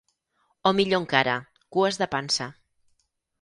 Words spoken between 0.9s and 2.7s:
encara, cues de pansa.